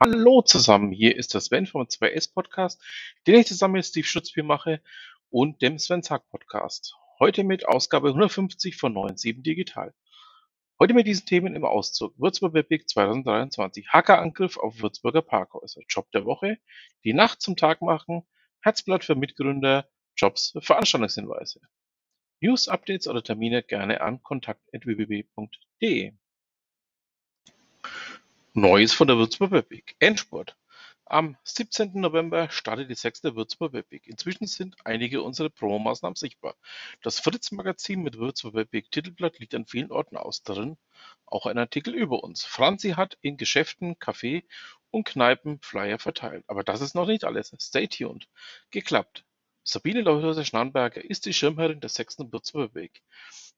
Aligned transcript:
Hallo 0.00 0.42
zusammen, 0.42 0.90
hier 0.90 1.16
ist 1.16 1.34
der 1.34 1.40
Sven 1.40 1.66
vom 1.66 1.82
2S 1.82 2.34
Podcast, 2.34 2.82
den 3.28 3.36
ich 3.36 3.46
zusammen 3.46 3.74
mit 3.74 3.86
Steve 3.86 4.04
Schutzbier 4.04 4.42
mache 4.42 4.82
und 5.30 5.62
dem 5.62 5.78
Sven 5.78 6.02
Zack 6.02 6.28
Podcast. 6.30 6.96
Heute 7.20 7.44
mit 7.44 7.68
Ausgabe 7.68 8.08
150 8.08 8.76
von 8.76 8.92
9.7 8.92 9.42
Digital. 9.42 9.94
Heute 10.80 10.94
mit 10.94 11.06
diesen 11.06 11.26
Themen 11.26 11.54
im 11.54 11.64
Auszug 11.64 12.12
Würzburg 12.18 12.54
Webweg 12.54 12.88
2023, 12.88 13.86
Hackerangriff 13.88 14.56
auf 14.56 14.82
Würzburger 14.82 15.22
Parkhäuser, 15.22 15.82
Job 15.88 16.10
der 16.10 16.24
Woche, 16.24 16.58
die 17.04 17.14
Nacht 17.14 17.40
zum 17.40 17.56
Tag 17.56 17.80
machen, 17.80 18.24
Herzblatt 18.62 19.04
für 19.04 19.14
Mitgründer, 19.14 19.88
Jobs, 20.16 20.54
Veranstaltungshinweise. 20.58 21.60
News, 22.40 22.66
Updates 22.66 23.06
oder 23.06 23.22
Termine 23.22 23.62
gerne 23.62 24.00
an 24.00 24.20
kontakt.www.de. 24.24 26.14
Neues 28.56 28.92
von 28.92 29.08
der 29.08 29.16
Würzburg 29.16 29.50
Webweg. 29.50 29.96
Endspurt. 29.98 30.56
Am 31.06 31.36
17. 31.42 31.90
November 31.94 32.48
startet 32.50 32.88
die 32.88 32.94
sechste 32.94 33.34
Würzburg 33.34 33.72
Webweg. 33.72 34.06
Inzwischen 34.06 34.46
sind 34.46 34.76
einige 34.84 35.22
unserer 35.22 35.50
Promomaßnahmen 35.50 36.14
sichtbar. 36.14 36.54
Das 37.02 37.18
Fritz-Magazin 37.18 38.00
mit 38.00 38.16
Würzburg 38.16 38.54
Webweg 38.54 38.92
Titelblatt 38.92 39.40
liegt 39.40 39.56
an 39.56 39.66
vielen 39.66 39.90
Orten 39.90 40.16
aus. 40.16 40.44
Darin 40.44 40.76
auch 41.26 41.46
ein 41.46 41.58
Artikel 41.58 41.96
über 41.96 42.22
uns. 42.22 42.44
Franzi 42.44 42.90
hat 42.90 43.18
in 43.22 43.38
Geschäften, 43.38 43.96
Café 43.96 44.44
und 44.92 45.04
Kneipen 45.04 45.58
Flyer 45.60 45.98
verteilt. 45.98 46.44
Aber 46.46 46.62
das 46.62 46.80
ist 46.80 46.94
noch 46.94 47.08
nicht 47.08 47.24
alles. 47.24 47.52
Stay 47.58 47.88
tuned. 47.88 48.28
Geklappt. 48.70 49.24
Sabine 49.64 50.02
Leuthäuser-Schnarrenberger 50.02 51.02
ist 51.02 51.26
die 51.26 51.32
Schirmherrin 51.32 51.80
der 51.80 51.90
sechsten 51.90 52.32
Würzburger 52.32 52.74
Weg. 52.76 53.02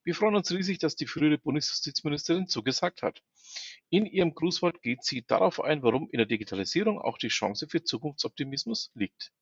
Wir 0.05 0.15
freuen 0.15 0.37
uns 0.37 0.53
riesig, 0.53 0.79
dass 0.79 0.95
die 0.95 1.09
frühere 1.09 1.37
Bundesjustizministerin 1.37 2.47
zugesagt 2.47 3.03
hat. 3.03 3.23
In 3.89 4.05
ihrem 4.07 4.35
Grußwort 4.35 4.83
geht 4.83 5.05
sie 5.05 5.25
darauf 5.25 5.63
ein, 5.63 5.83
warum 5.83 6.09
in 6.11 6.19
der 6.19 6.27
Digitalisierung 6.27 7.01
auch 7.01 7.19
die 7.19 7.29
Chance 7.29 7.69
für 7.69 7.85
Zukunftsoptimismus 7.85 8.91
liegt. 8.95 9.33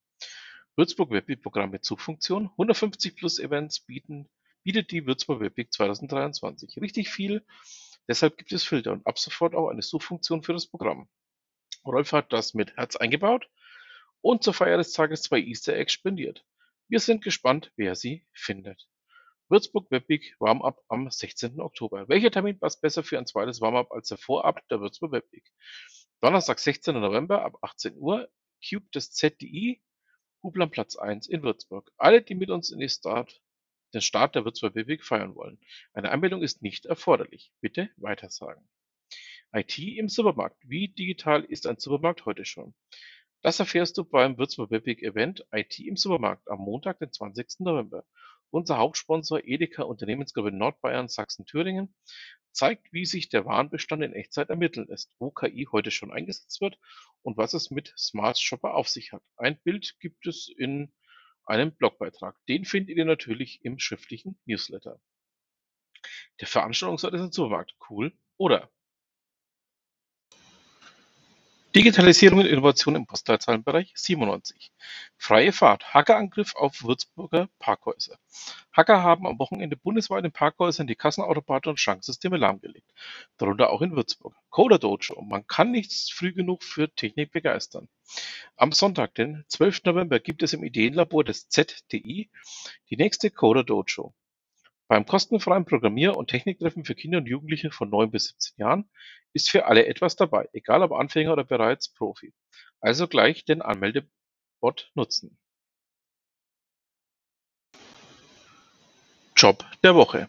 Würzburg 0.76 1.10
Webweek 1.10 1.40
Programm 1.40 1.70
mit 1.70 1.84
Zugfunktion, 1.84 2.50
150 2.50 3.16
plus 3.16 3.38
Events 3.38 3.80
bieten, 3.80 4.28
bietet 4.62 4.90
die 4.90 5.06
Würzburg 5.06 5.40
Webweek 5.40 5.72
2023. 5.72 6.78
Richtig 6.82 7.08
viel, 7.08 7.46
deshalb 8.06 8.36
gibt 8.36 8.52
es 8.52 8.64
Filter 8.64 8.92
und 8.92 9.06
ab 9.06 9.18
sofort 9.18 9.54
auch 9.54 9.68
eine 9.68 9.82
Suchfunktion 9.82 10.42
für 10.42 10.52
das 10.52 10.66
Programm. 10.66 11.08
Rolf 11.86 12.12
hat 12.12 12.32
das 12.32 12.54
mit 12.54 12.76
Herz 12.76 12.96
eingebaut 12.96 13.48
und 14.20 14.42
zur 14.42 14.54
Feier 14.54 14.76
des 14.76 14.92
Tages 14.92 15.22
zwei 15.22 15.38
Easter 15.38 15.76
Eggs 15.76 15.92
spendiert. 15.92 16.44
Wir 16.88 17.00
sind 17.00 17.22
gespannt, 17.22 17.72
wer 17.76 17.94
sie 17.94 18.26
findet. 18.32 18.88
Würzburg 19.50 19.90
Webweek 19.90 20.34
Warm-up 20.38 20.82
am 20.88 21.10
16. 21.10 21.60
Oktober. 21.60 22.08
Welcher 22.08 22.30
Termin 22.30 22.58
passt 22.58 22.80
besser 22.80 23.02
für 23.02 23.18
ein 23.18 23.26
zweites 23.26 23.60
Warm-up 23.60 23.92
als 23.92 24.08
der 24.08 24.16
Vorab 24.16 24.66
der 24.68 24.80
Würzburg 24.80 25.12
Webweek? 25.12 25.44
Donnerstag, 26.22 26.58
16. 26.58 26.98
November 26.98 27.44
ab 27.44 27.58
18 27.60 27.94
Uhr, 27.98 28.30
Cube 28.66 28.90
des 28.94 29.12
ZDI, 29.12 29.82
Hublandplatz 30.42 30.96
1 30.96 31.28
in 31.28 31.42
Würzburg. 31.42 31.92
Alle, 31.98 32.22
die 32.22 32.34
mit 32.34 32.48
uns 32.48 32.70
in 32.70 32.78
den 32.78 32.88
Start, 32.88 33.42
den 33.92 34.00
Start 34.00 34.34
der 34.34 34.46
Würzburg 34.46 34.74
Webweek 34.76 35.04
feiern 35.04 35.34
wollen. 35.34 35.60
Eine 35.92 36.10
Anmeldung 36.10 36.42
ist 36.42 36.62
nicht 36.62 36.86
erforderlich. 36.86 37.52
Bitte 37.60 37.90
weitersagen. 37.96 38.66
IT 39.52 39.78
im 39.78 40.08
Supermarkt. 40.08 40.56
Wie 40.66 40.88
digital 40.88 41.44
ist 41.44 41.66
ein 41.66 41.78
Supermarkt 41.78 42.24
heute 42.24 42.46
schon? 42.46 42.74
Das 43.42 43.60
erfährst 43.60 43.98
du 43.98 44.04
beim 44.04 44.38
Würzburg 44.38 44.70
Webweek 44.70 45.02
Event 45.02 45.46
IT 45.52 45.78
im 45.80 45.98
Supermarkt 45.98 46.48
am 46.48 46.60
Montag, 46.60 46.98
den 47.00 47.12
20. 47.12 47.60
November. 47.60 48.06
Unser 48.54 48.78
Hauptsponsor 48.78 49.42
Edeka 49.42 49.82
Unternehmensgruppe 49.82 50.52
Nordbayern 50.52 51.08
Sachsen-Thüringen 51.08 51.92
zeigt, 52.52 52.92
wie 52.92 53.04
sich 53.04 53.28
der 53.28 53.44
Warenbestand 53.46 54.04
in 54.04 54.12
Echtzeit 54.12 54.48
ermitteln 54.48 54.86
lässt, 54.86 55.12
wo 55.18 55.32
KI 55.32 55.66
heute 55.72 55.90
schon 55.90 56.12
eingesetzt 56.12 56.60
wird 56.60 56.78
und 57.22 57.36
was 57.36 57.52
es 57.54 57.72
mit 57.72 57.92
Smart 57.98 58.38
Shopper 58.38 58.74
auf 58.74 58.88
sich 58.88 59.12
hat. 59.12 59.24
Ein 59.36 59.60
Bild 59.64 59.96
gibt 59.98 60.28
es 60.28 60.48
in 60.56 60.94
einem 61.44 61.74
Blogbeitrag. 61.74 62.36
Den 62.46 62.64
findet 62.64 62.96
ihr 62.96 63.04
natürlich 63.04 63.64
im 63.64 63.80
schriftlichen 63.80 64.38
Newsletter. 64.44 65.00
Der 66.40 66.46
Veranstaltungsort 66.46 67.12
ist 67.14 67.22
ein 67.22 67.32
Supermarkt. 67.32 67.74
Cool, 67.90 68.16
oder? 68.36 68.70
Digitalisierung 71.76 72.38
und 72.38 72.46
Innovation 72.46 72.94
im 72.94 73.04
Postleitzahlenbereich 73.04 73.92
97. 73.96 74.70
Freie 75.16 75.50
Fahrt. 75.50 75.92
Hackerangriff 75.92 76.54
auf 76.54 76.84
Würzburger 76.84 77.48
Parkhäuser. 77.58 78.16
Hacker 78.70 79.02
haben 79.02 79.26
am 79.26 79.40
Wochenende 79.40 79.76
bundesweit 79.76 80.24
in 80.24 80.30
Parkhäusern 80.30 80.86
die 80.86 80.94
Kassenautomaten 80.94 81.70
und 81.70 81.80
Schankensysteme 81.80 82.36
lahmgelegt. 82.36 82.88
Darunter 83.38 83.70
auch 83.70 83.82
in 83.82 83.96
Würzburg. 83.96 84.36
Coder 84.50 84.78
Dojo. 84.78 85.20
Man 85.20 85.48
kann 85.48 85.72
nicht 85.72 86.12
früh 86.12 86.32
genug 86.32 86.62
für 86.62 86.94
Technik 86.94 87.32
begeistern. 87.32 87.88
Am 88.54 88.70
Sonntag, 88.70 89.16
den 89.16 89.44
12. 89.48 89.82
November, 89.82 90.20
gibt 90.20 90.44
es 90.44 90.52
im 90.52 90.62
Ideenlabor 90.62 91.24
des 91.24 91.48
ZDI 91.48 92.30
die 92.88 92.96
nächste 92.96 93.32
Coder 93.32 93.64
Dojo. 93.64 94.14
Beim 94.86 95.06
kostenfreien 95.06 95.64
Programmier- 95.64 96.16
und 96.16 96.28
Techniktreffen 96.28 96.84
für 96.84 96.94
Kinder 96.94 97.18
und 97.18 97.26
Jugendliche 97.26 97.70
von 97.70 97.88
9 97.88 98.10
bis 98.10 98.28
17 98.28 98.54
Jahren 98.58 98.90
ist 99.32 99.50
für 99.50 99.66
alle 99.66 99.86
etwas 99.86 100.16
dabei, 100.16 100.48
egal 100.52 100.82
ob 100.82 100.92
Anfänger 100.92 101.32
oder 101.32 101.44
bereits 101.44 101.88
Profi. 101.88 102.34
Also 102.80 103.08
gleich 103.08 103.44
den 103.44 103.62
Anmeldebot 103.62 104.90
nutzen. 104.94 105.38
Job 109.36 109.64
der 109.82 109.94
Woche. 109.94 110.28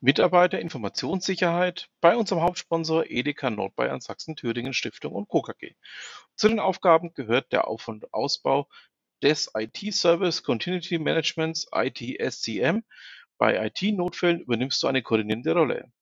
Mitarbeiter 0.00 0.58
Informationssicherheit 0.58 1.88
bei 2.02 2.14
unserem 2.14 2.42
Hauptsponsor 2.42 3.06
Edeka 3.08 3.48
Nordbayern 3.48 4.00
Sachsen-Thüringen 4.00 4.74
Stiftung 4.74 5.14
und 5.14 5.28
Co. 5.28 5.40
KG. 5.40 5.74
Zu 6.34 6.48
den 6.48 6.58
Aufgaben 6.58 7.14
gehört 7.14 7.52
der 7.52 7.66
Auf- 7.66 7.88
und 7.88 8.12
Ausbau 8.12 8.68
des 9.22 9.50
IT-Service 9.56 10.42
Continuity 10.42 10.98
Managements 10.98 11.66
ITSCM 11.72 12.82
bei 13.38 13.66
IT-Notfällen 13.66 14.40
übernimmst 14.40 14.82
du 14.82 14.86
eine 14.86 15.02
koordinierende 15.02 15.52
Rolle. 15.52 15.92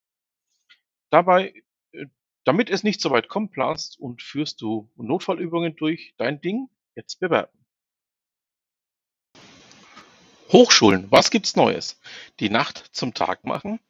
Dabei, 1.11 1.55
äh, 1.93 2.07
damit 2.45 2.71
es 2.71 2.83
nicht 2.83 3.01
so 3.01 3.11
weit 3.11 3.29
kommt, 3.29 3.53
planst 3.53 3.99
und 3.99 4.23
führst 4.23 4.61
du 4.61 4.91
Notfallübungen 4.97 5.77
durch. 5.77 6.15
Dein 6.17 6.41
Ding, 6.41 6.69
jetzt 6.95 7.21
bewerben. 7.21 7.63
Hochschulen, 10.53 11.11
was 11.11 11.31
gibt's 11.31 11.57
Neues? 11.57 11.99
Die 12.39 12.51
Nacht 12.51 12.91
zum 12.93 13.15
Tag 13.15 13.45
machen. 13.45 13.81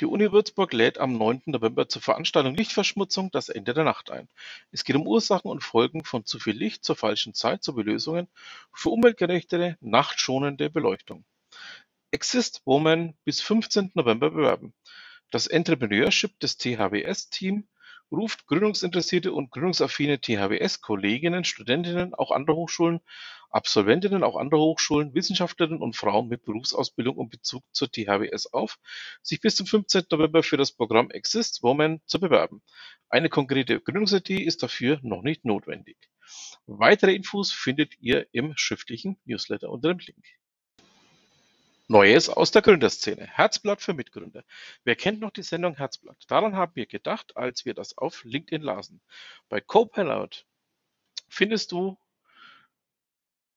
Die 0.00 0.04
Uni 0.04 0.32
Würzburg 0.32 0.72
lädt 0.72 0.98
am 0.98 1.16
9. 1.16 1.42
November 1.46 1.88
zur 1.88 2.02
Veranstaltung 2.02 2.56
Lichtverschmutzung 2.56 3.30
das 3.30 3.48
Ende 3.48 3.72
der 3.72 3.84
Nacht 3.84 4.10
ein. 4.10 4.28
Es 4.72 4.82
geht 4.82 4.96
um 4.96 5.06
Ursachen 5.06 5.48
und 5.48 5.62
Folgen 5.62 6.02
von 6.02 6.24
zu 6.24 6.40
viel 6.40 6.56
Licht 6.56 6.84
zur 6.84 6.96
falschen 6.96 7.34
Zeit 7.34 7.62
sowie 7.62 7.82
Lösungen 7.82 8.26
für 8.72 8.90
umweltgerechtere, 8.90 9.76
nachtschonende 9.80 10.70
Beleuchtung. 10.70 11.24
Exist 12.10 12.62
Woman 12.64 13.14
bis 13.24 13.42
15. 13.42 13.92
November 13.94 14.30
bewerben. 14.30 14.72
Das 15.30 15.46
Entrepreneurship 15.46 16.40
des 16.40 16.56
THWS-Team 16.56 17.68
ruft 18.10 18.46
gründungsinteressierte 18.46 19.32
und 19.32 19.50
gründungsaffine 19.50 20.18
THWS-Kolleginnen, 20.18 21.44
Studentinnen, 21.44 22.14
auch 22.14 22.30
anderer 22.30 22.56
Hochschulen, 22.56 23.00
Absolventinnen 23.50 24.22
auch 24.22 24.36
anderer 24.36 24.60
Hochschulen, 24.60 25.14
Wissenschaftlerinnen 25.14 25.82
und 25.82 25.96
Frauen 25.96 26.28
mit 26.28 26.44
Berufsausbildung 26.44 27.16
und 27.16 27.30
Bezug 27.30 27.62
zur 27.72 27.90
THWS 27.90 28.52
auf, 28.54 28.78
sich 29.22 29.40
bis 29.42 29.56
zum 29.56 29.66
15. 29.66 30.04
November 30.10 30.42
für 30.42 30.56
das 30.56 30.72
Programm 30.72 31.10
Exist 31.10 31.62
Woman 31.62 32.00
zu 32.06 32.20
bewerben. 32.20 32.62
Eine 33.10 33.28
konkrete 33.28 33.80
Gründungsidee 33.80 34.42
ist 34.42 34.62
dafür 34.62 34.98
noch 35.02 35.22
nicht 35.22 35.44
notwendig. 35.44 35.96
Weitere 36.66 37.14
Infos 37.14 37.52
findet 37.52 37.98
ihr 38.00 38.26
im 38.32 38.54
schriftlichen 38.56 39.18
Newsletter 39.26 39.70
unter 39.70 39.94
dem 39.94 39.98
Link. 39.98 40.24
Neues 41.90 42.28
aus 42.28 42.50
der 42.50 42.60
Gründerszene. 42.60 43.26
Herzblatt 43.26 43.80
für 43.80 43.94
Mitgründer. 43.94 44.44
Wer 44.84 44.94
kennt 44.94 45.20
noch 45.20 45.30
die 45.30 45.42
Sendung 45.42 45.74
Herzblatt? 45.74 46.22
Daran 46.28 46.54
haben 46.54 46.76
wir 46.76 46.84
gedacht, 46.84 47.34
als 47.34 47.64
wir 47.64 47.72
das 47.72 47.96
auf 47.96 48.24
LinkedIn 48.24 48.60
lasen. 48.60 49.00
Bei 49.48 49.62
Copilot 49.62 50.44
findest 51.30 51.72
du 51.72 51.98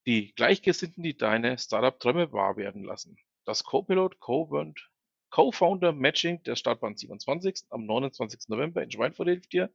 die 0.05 0.33
Gleichgesinnten, 0.33 1.03
die 1.03 1.17
deine 1.17 1.57
Startup-Träume 1.57 2.31
wahr 2.31 2.55
werden 2.55 2.85
lassen. 2.85 3.17
Das 3.43 3.65
Copilot 3.65 4.21
Co-Founder 4.21 5.91
Matching 5.91 6.41
der 6.43 6.55
Startbahn 6.55 6.95
27. 6.95 7.65
am 7.69 7.85
29. 7.85 8.47
November 8.47 8.81
in 8.81 8.91
Schweinfurt 8.91 9.27
hilft 9.27 9.51
dir, 9.51 9.73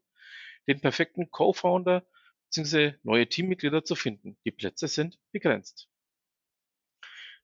den 0.66 0.80
perfekten 0.80 1.30
Co-Founder 1.30 2.06
bzw. 2.46 2.94
neue 3.02 3.28
Teammitglieder 3.28 3.84
zu 3.84 3.96
finden. 3.96 4.38
Die 4.46 4.50
Plätze 4.50 4.88
sind 4.88 5.18
begrenzt. 5.30 5.90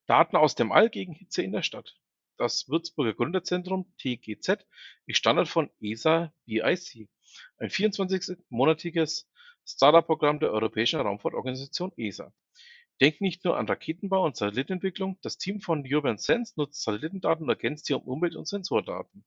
Daten 0.05 0.35
aus 0.35 0.55
dem 0.55 0.71
All 0.71 0.89
gegen 0.89 1.13
Hitze 1.13 1.43
in 1.43 1.53
der 1.53 1.63
Stadt. 1.63 1.95
Das 2.37 2.67
Würzburger 2.67 3.13
Gründerzentrum 3.13 3.93
(TGZ) 3.97 4.65
ist 5.05 5.17
Standard 5.17 5.47
von 5.47 5.69
ESA-BIC, 5.79 7.09
ein 7.57 7.69
24-monatiges 7.69 9.27
Startup-Programm 9.65 10.39
der 10.39 10.51
Europäischen 10.51 10.99
Raumfahrtorganisation 10.99 11.93
(ESA). 11.95 12.33
Denkt 12.99 13.21
nicht 13.21 13.45
nur 13.45 13.57
an 13.57 13.67
Raketenbau 13.67 14.25
und 14.25 14.35
Satellitenentwicklung, 14.35 15.17
das 15.21 15.37
Team 15.37 15.61
von 15.61 15.85
Urban 15.89 16.17
Sense 16.17 16.53
nutzt 16.57 16.83
Satellitendaten 16.83 17.43
und 17.43 17.49
ergänzt 17.49 17.85
sie 17.85 17.93
um 17.93 18.01
Umwelt- 18.03 18.35
und 18.35 18.47
Sensordaten. 18.47 19.23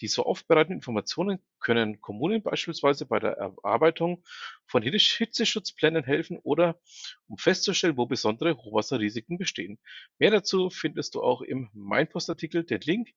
Die 0.00 0.08
so 0.08 0.24
aufbereiteten 0.24 0.76
Informationen 0.76 1.38
können 1.60 2.00
Kommunen 2.00 2.42
beispielsweise 2.42 3.06
bei 3.06 3.20
der 3.20 3.32
Erarbeitung 3.32 4.24
von 4.66 4.82
Hitzeschutzplänen 4.82 6.04
helfen 6.04 6.38
oder 6.42 6.80
um 7.26 7.38
festzustellen, 7.38 7.96
wo 7.96 8.06
besondere 8.06 8.56
Hochwasserrisiken 8.56 9.38
bestehen. 9.38 9.78
Mehr 10.18 10.30
dazu 10.30 10.70
findest 10.70 11.14
du 11.14 11.22
auch 11.22 11.42
im 11.42 11.70
Mainpost-Artikel, 11.74 12.64
den 12.64 12.80
Link 12.80 13.14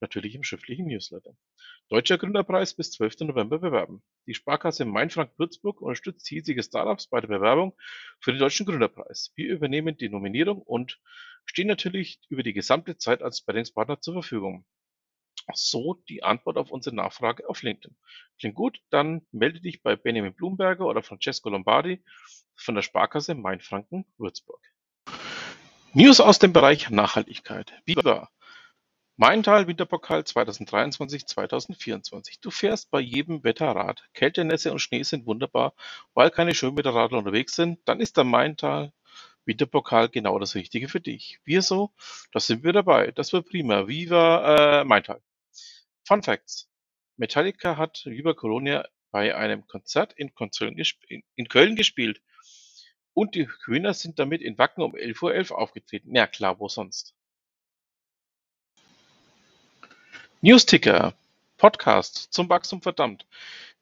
natürlich 0.00 0.34
im 0.34 0.42
schriftlichen 0.42 0.86
Newsletter. 0.86 1.36
Deutscher 1.88 2.18
Gründerpreis 2.18 2.74
bis 2.74 2.92
12. 2.92 3.20
November 3.20 3.58
bewerben. 3.58 4.02
Die 4.26 4.34
Sparkasse 4.34 4.84
Mainfranken-Würzburg 4.84 5.80
unterstützt 5.80 6.26
hiesige 6.26 6.62
Startups 6.62 7.06
bei 7.06 7.20
der 7.20 7.28
Bewerbung 7.28 7.76
für 8.20 8.32
den 8.32 8.40
Deutschen 8.40 8.66
Gründerpreis. 8.66 9.32
Wir 9.36 9.48
übernehmen 9.48 9.96
die 9.96 10.08
Nominierung 10.08 10.60
und 10.60 11.00
stehen 11.44 11.68
natürlich 11.68 12.20
über 12.28 12.42
die 12.42 12.52
gesamte 12.52 12.98
Zeit 12.98 13.22
als 13.22 13.38
Sparringspartner 13.38 14.00
zur 14.00 14.14
Verfügung. 14.14 14.66
So 15.54 16.02
die 16.08 16.22
Antwort 16.22 16.58
auf 16.58 16.70
unsere 16.70 16.96
Nachfrage 16.96 17.48
auf 17.48 17.62
LinkedIn. 17.62 17.96
Klingt 18.38 18.56
gut? 18.56 18.80
Dann 18.90 19.22
melde 19.32 19.60
dich 19.60 19.82
bei 19.82 19.96
Benjamin 19.96 20.34
Blumberger 20.34 20.86
oder 20.86 21.02
Francesco 21.02 21.48
Lombardi 21.48 22.02
von 22.56 22.74
der 22.74 22.82
Sparkasse 22.82 23.34
Mainfranken-Würzburg. 23.34 24.60
News 25.92 26.20
aus 26.20 26.38
dem 26.38 26.52
Bereich 26.52 26.90
Nachhaltigkeit. 26.90 27.72
Viva! 27.84 28.30
Maintal 29.18 29.66
Winterpokal 29.66 30.20
2023/2024: 30.20 32.38
Du 32.42 32.50
fährst 32.50 32.90
bei 32.90 33.00
jedem 33.00 33.44
Wetter 33.44 33.68
Rad. 33.68 34.06
Kälte, 34.12 34.44
Nässe 34.44 34.72
und 34.72 34.80
Schnee 34.80 35.04
sind 35.04 35.24
wunderbar. 35.24 35.72
Weil 36.12 36.30
keine 36.30 36.54
Schönwetterradler 36.54 37.18
unterwegs 37.18 37.54
sind, 37.54 37.78
dann 37.86 38.00
ist 38.00 38.18
der 38.18 38.24
Maintal 38.24 38.92
Winterpokal 39.46 40.10
genau 40.10 40.38
das 40.38 40.54
Richtige 40.54 40.88
für 40.88 41.00
dich. 41.00 41.40
Wir 41.44 41.62
so? 41.62 41.92
Das 42.32 42.46
sind 42.46 42.62
wir 42.62 42.74
dabei. 42.74 43.10
Das 43.12 43.32
wird 43.32 43.48
prima. 43.48 43.88
Viva 43.88 44.82
äh, 44.82 44.84
Maintal. 44.84 45.22
Fun 46.06 46.22
Facts: 46.22 46.70
Metallica 47.16 47.76
hat 47.76 48.04
Viva 48.06 48.32
Colonia 48.32 48.88
bei 49.10 49.34
einem 49.34 49.66
Konzert 49.66 50.12
in 50.12 50.32
Köln 50.36 51.74
gespielt. 51.74 52.22
Und 53.12 53.34
die 53.34 53.48
Gewinner 53.64 53.92
sind 53.92 54.20
damit 54.20 54.40
in 54.40 54.56
Wacken 54.56 54.84
um 54.84 54.94
11.11 54.94 55.50
Uhr 55.50 55.58
aufgetreten. 55.58 56.14
Ja 56.14 56.28
klar, 56.28 56.60
wo 56.60 56.68
sonst? 56.68 57.16
Newsticker, 60.42 61.18
Podcast 61.56 62.32
zum 62.32 62.48
Wachstum 62.48 62.82
verdammt, 62.82 63.26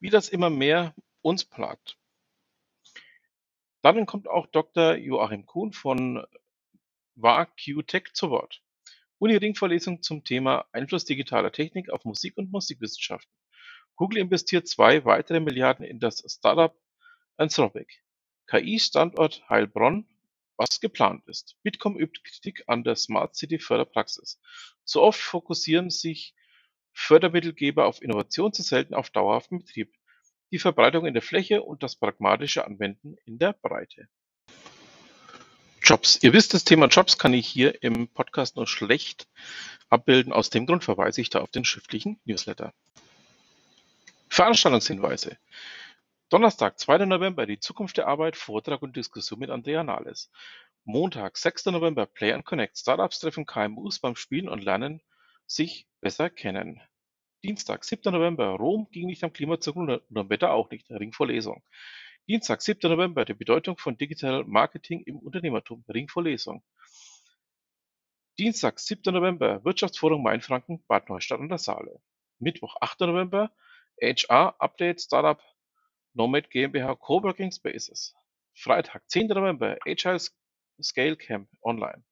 wie 0.01 0.09
das 0.09 0.31
immer 0.31 0.49
mehr 0.49 0.95
uns 1.21 1.45
plagt. 1.45 1.99
Dann 3.83 4.07
kommt 4.07 4.29
auch 4.29 4.47
Dr. 4.47 4.95
Joachim 4.95 5.45
Kuhn 5.45 5.75
von 5.75 6.27
WAQ-Tech 7.17 8.15
zu 8.15 8.31
Wort. 8.31 8.63
Uni-Ring-Vorlesung 9.25 10.03
zum 10.03 10.23
Thema 10.23 10.67
Einfluss 10.73 11.07
digitaler 11.07 11.51
Technik 11.51 11.89
auf 11.89 12.05
Musik 12.05 12.37
und 12.37 12.53
Musikwissenschaften. 12.53 13.33
Google 13.97 14.19
investiert 14.19 14.69
zwei 14.69 15.07
weitere 15.07 15.41
Milliarden 15.41 15.83
in 15.83 15.99
das 15.99 16.23
Startup 16.29 16.77
Anthropic. 17.39 18.03
KI-Standort 18.49 19.49
Heilbronn 19.49 20.07
was 20.59 20.79
geplant 20.79 21.27
ist. 21.27 21.57
Bitkom 21.63 21.99
übt 21.99 22.21
Kritik 22.23 22.65
an 22.67 22.85
der 22.85 22.97
Smart 22.97 23.35
City 23.35 23.59
Förderpraxis. 23.59 24.43
Zu 24.85 25.01
oft 25.01 25.21
fokussieren 25.21 25.89
sich 25.89 26.35
Fördermittelgeber 26.93 27.87
auf 27.87 28.03
Innovation, 28.03 28.53
zu 28.53 28.61
selten 28.61 28.93
auf 28.93 29.09
dauerhaften 29.09 29.61
Betrieb, 29.61 29.91
die 30.51 30.59
Verbreitung 30.59 31.07
in 31.07 31.15
der 31.15 31.23
Fläche 31.23 31.63
und 31.63 31.83
das 31.83 31.97
pragmatische 31.97 32.67
Anwenden 32.67 33.17
in 33.25 33.39
der 33.39 33.55
Breite. 33.55 34.07
Jobs. 35.85 36.19
Ihr 36.23 36.33
wisst, 36.33 36.55
das 36.55 36.65
Thema 36.65 36.87
Jobs 36.87 37.19
kann 37.19 37.35
ich 37.35 37.47
hier 37.47 37.83
im 37.83 38.09
Podcast 38.09 38.57
nur 38.57 38.67
schlecht 38.67 39.29
abbilden. 39.91 40.33
Aus 40.33 40.49
dem 40.49 40.65
Grund 40.65 40.83
verweise 40.83 41.21
ich 41.21 41.29
da 41.29 41.43
auf 41.43 41.51
den 41.51 41.67
schriftlichen 41.67 42.19
Newsletter. 42.25 42.73
Veranstaltungshinweise. 44.31 45.37
Donnerstag, 46.31 46.79
2. 46.79 47.05
November, 47.05 47.45
die 47.45 47.61
Zukunft 47.61 47.99
der 47.99 48.09
Arbeit, 48.09 48.37
Vortrag 48.37 48.81
und 48.81 48.97
Diskussion 48.97 49.39
mit 49.39 49.51
Andrea 49.51 49.85
Nahles. 49.85 50.31
Montag, 50.85 51.37
6. 51.37 51.67
November, 51.67 52.07
Play 52.07 52.33
and 52.33 52.47
Connect, 52.47 52.79
Startups 52.79 53.19
treffen 53.19 53.45
KMUs 53.45 53.99
beim 53.99 54.17
Spielen 54.17 54.49
und 54.49 54.65
Lernen 54.65 55.03
sich 55.47 55.87
besser 56.01 56.31
kennen. 56.31 56.81
Dienstag, 57.43 57.85
7. 57.85 58.11
November, 58.11 58.47
Rom 58.53 58.89
ging 58.91 59.07
nicht 59.07 59.23
am 59.23 59.35
Klimazug 59.35 59.77
und 59.77 59.91
am 59.91 60.31
Wetter 60.31 60.53
auch 60.55 60.71
nicht, 60.71 60.89
Ringvorlesung. 60.89 61.63
Dienstag, 62.27 62.63
7. 62.63 62.91
November, 62.91 63.27
die 63.27 63.35
Bedeutung 63.35 63.77
von 63.77 63.99
Digital 63.99 64.45
Marketing 64.45 65.03
im 65.03 65.19
Unternehmertum, 65.19 65.85
Ringvorlesung. 65.87 66.65
Dienstag, 68.39 68.81
7. 68.81 69.13
November, 69.13 69.63
Wirtschaftsforum 69.63 70.23
Mainfranken, 70.23 70.83
Bad 70.89 71.11
Neustadt 71.11 71.41
und 71.41 71.51
der 71.51 71.59
Saale. 71.59 72.01
Mittwoch, 72.39 72.77
8. 72.81 73.01
November, 73.01 73.53
HR 74.01 74.59
Update 74.59 75.03
Startup 75.03 75.39
Nomad 76.15 76.49
GmbH 76.49 76.95
Coworking 76.95 77.53
Spaces. 77.53 78.15
Freitag, 78.55 79.03
10. 79.11 79.27
November, 79.27 79.77
Agile 79.87 80.19
Scale 80.83 81.17
Camp 81.17 81.51
online. 81.61 82.05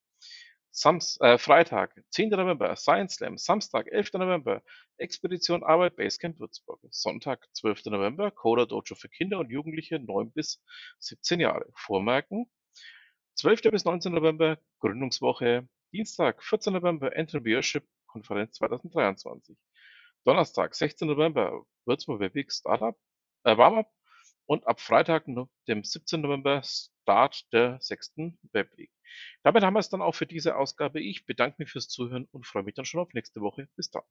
Sams 0.74 1.20
äh, 1.20 1.36
Freitag, 1.36 2.02
10. 2.12 2.30
November, 2.30 2.74
Science 2.76 3.16
Slam. 3.16 3.36
Samstag, 3.36 3.88
11. 3.88 4.14
November, 4.14 4.62
Expedition 4.96 5.62
Arbeit 5.62 5.96
Basecamp 5.96 6.40
Würzburg. 6.40 6.80
Sonntag, 6.90 7.46
12. 7.52 7.86
November, 7.86 8.30
Coder 8.30 8.66
Dojo 8.66 8.94
für 8.94 9.10
Kinder 9.10 9.38
und 9.38 9.50
Jugendliche 9.50 9.98
9 9.98 10.32
bis 10.32 10.62
17 10.98 11.40
Jahre. 11.40 11.66
Vormerken. 11.76 12.50
12. 13.34 13.70
bis 13.70 13.84
19. 13.84 14.14
November, 14.14 14.58
Gründungswoche. 14.80 15.68
Dienstag, 15.92 16.42
14. 16.42 16.72
November, 16.72 17.14
Entrepreneurship 17.14 17.84
Konferenz 18.06 18.54
2023. 18.54 19.54
Donnerstag, 20.24 20.74
16. 20.74 21.06
November, 21.06 21.66
Würzburg 21.84 22.20
Webix 22.20 22.60
Startup, 22.60 22.96
äh, 23.44 23.58
Warm-up 23.58 23.90
und 24.46 24.66
ab 24.66 24.80
Freitag, 24.80 25.26
dem 25.68 25.84
17. 25.84 26.20
November, 26.20 26.62
Start 26.62 27.52
der 27.52 27.78
sechsten 27.80 28.38
Webweek. 28.52 28.90
Damit 29.42 29.64
haben 29.64 29.74
wir 29.74 29.80
es 29.80 29.90
dann 29.90 30.02
auch 30.02 30.14
für 30.14 30.26
diese 30.26 30.56
Ausgabe. 30.56 31.00
Ich 31.00 31.26
bedanke 31.26 31.56
mich 31.58 31.70
fürs 31.70 31.88
Zuhören 31.88 32.28
und 32.32 32.46
freue 32.46 32.62
mich 32.62 32.74
dann 32.74 32.84
schon 32.84 33.00
auf 33.00 33.12
nächste 33.12 33.40
Woche. 33.40 33.68
Bis 33.76 33.90
dann. 33.90 34.04